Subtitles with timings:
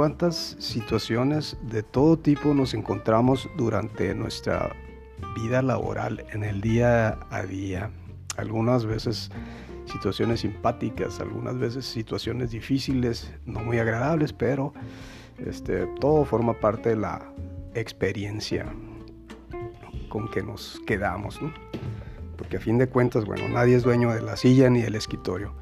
[0.00, 4.74] cuántas situaciones de todo tipo nos encontramos durante nuestra
[5.36, 7.90] vida laboral en el día a día.
[8.38, 9.30] Algunas veces
[9.84, 14.72] situaciones simpáticas, algunas veces situaciones difíciles, no muy agradables, pero
[15.36, 17.30] este, todo forma parte de la
[17.74, 18.72] experiencia
[20.08, 21.38] con que nos quedamos.
[22.38, 25.52] Porque a fin de cuentas, bueno, nadie es dueño de la silla ni del escritorio.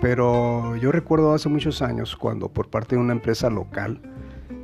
[0.00, 4.00] Pero yo recuerdo hace muchos años cuando por parte de una empresa local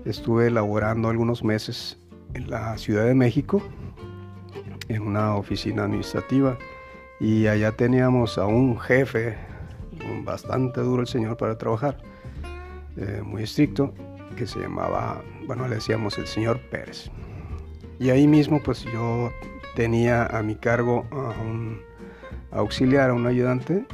[0.04, 1.98] estuve elaborando algunos meses
[2.34, 3.62] en la Ciudad de México,
[4.88, 6.58] en una oficina administrativa,
[7.20, 9.36] y allá teníamos a un jefe,
[10.24, 11.98] bastante duro el señor para trabajar,
[12.96, 13.94] eh, muy estricto,
[14.36, 17.10] que se llamaba, bueno, le decíamos el señor Pérez.
[17.98, 19.30] Y ahí mismo pues yo
[19.76, 21.80] tenía a mi cargo a un
[22.50, 23.86] auxiliar, a un ayudante,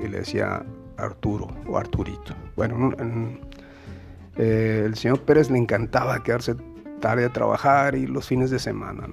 [0.00, 0.64] que le decía
[0.96, 2.34] Arturo o Arturito.
[2.56, 2.92] Bueno,
[4.36, 6.56] eh, el señor Pérez le encantaba quedarse
[7.00, 9.08] tarde a trabajar y los fines de semana,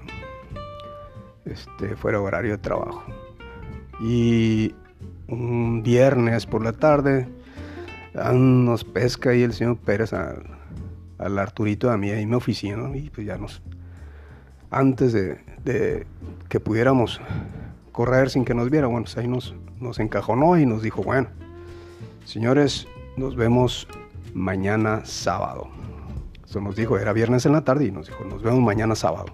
[1.46, 3.04] este, fuera horario de trabajo.
[4.02, 4.74] Y
[5.28, 7.28] un viernes por la tarde
[8.34, 13.26] nos pesca y el señor Pérez al, Arturito a mí ahí mi oficina y pues
[13.26, 13.62] ya nos
[14.70, 16.06] antes de, de,
[16.50, 17.22] que pudiéramos
[17.96, 21.30] correr sin que nos viera, bueno, pues ahí nos, nos encajonó y nos dijo, bueno,
[22.26, 23.88] señores, nos vemos
[24.34, 25.70] mañana sábado.
[26.46, 29.28] Eso nos dijo, era viernes en la tarde y nos dijo, nos vemos mañana sábado.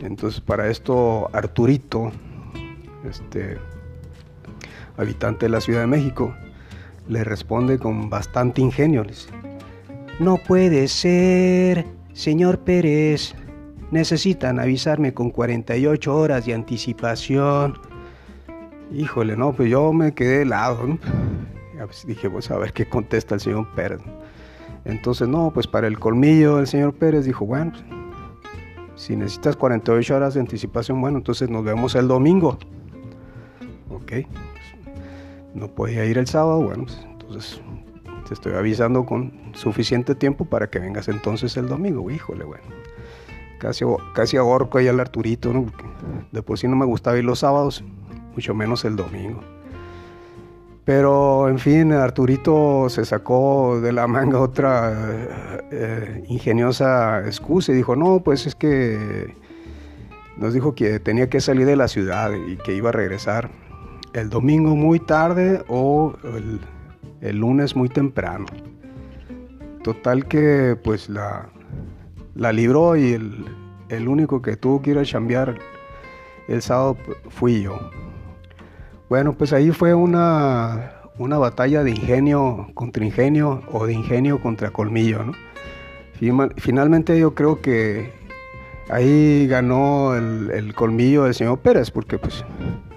[0.00, 2.12] Entonces para esto Arturito,
[3.10, 3.58] este
[4.96, 6.32] habitante de la Ciudad de México,
[7.08, 9.02] le responde con bastante ingenio.
[9.02, 9.30] Dice,
[10.20, 13.34] no puede ser, señor Pérez.
[13.90, 17.78] Necesitan avisarme con 48 horas de anticipación.
[18.92, 20.86] Híjole, no, pues yo me quedé helado.
[20.86, 20.98] ¿no?
[21.86, 24.00] Pues dije, pues a ver qué contesta el señor Pérez.
[24.84, 27.84] Entonces, no, pues para el colmillo el señor Pérez dijo, bueno, pues,
[28.96, 32.58] si necesitas 48 horas de anticipación, bueno, entonces nos vemos el domingo.
[33.90, 34.12] Ok,
[35.54, 37.60] no podía ir el sábado, bueno, pues, entonces
[38.26, 42.10] te estoy avisando con suficiente tiempo para que vengas entonces el domingo.
[42.10, 42.64] Híjole, bueno.
[43.58, 45.66] Casi, casi ahorco ahí al Arturito, ¿no?
[46.32, 47.82] de por sí no me gustaba ir los sábados,
[48.34, 49.40] mucho menos el domingo.
[50.84, 57.94] Pero en fin, Arturito se sacó de la manga otra eh, ingeniosa excusa y dijo,
[57.94, 59.34] no, pues es que
[60.38, 63.50] nos dijo que tenía que salir de la ciudad y que iba a regresar
[64.14, 66.14] el domingo muy tarde o
[67.20, 68.46] el, lunes muy temprano.
[69.82, 71.50] Total que pues la,
[72.38, 73.12] la libró y
[73.88, 75.58] el, único que tuvo que ir a chambear
[76.46, 76.96] el sábado
[77.28, 77.78] fui yo.
[79.08, 84.70] Bueno, pues ahí fue una, una batalla de ingenio contra ingenio o de ingenio contra
[84.70, 85.32] colmillo.
[86.56, 88.12] Finalmente yo creo que
[88.88, 92.44] ahí ganó el, colmillo del señor Pérez, porque pues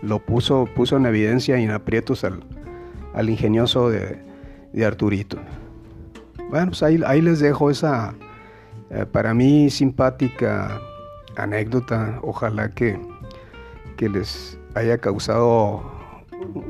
[0.04, 4.20] lo puso, puso en evidencia y en aprietos al, ingenioso de,
[4.86, 5.38] Arturito.
[6.50, 8.14] Bueno, pues ahí, ahí les dejo esa,
[8.94, 10.82] eh, para mí, simpática
[11.38, 12.20] anécdota.
[12.24, 13.00] Ojalá que,
[13.96, 15.82] que les haya causado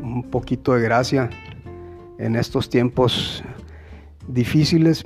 [0.04, 1.30] un poquito de gracia
[2.20, 3.44] en estos tiempos
[4.28, 5.04] difíciles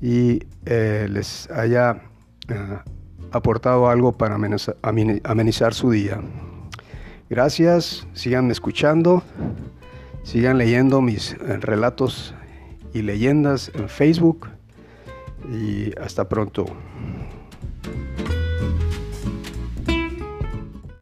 [0.00, 2.02] y eh, les haya
[2.48, 2.78] eh,
[3.32, 6.20] aportado algo para amenizar, su día.
[7.28, 9.24] Gracias, sigan escuchando,
[10.22, 12.32] sigan leyendo mis relatos
[12.92, 14.53] y leyendas en Facebook
[15.44, 16.80] y hasta pronto.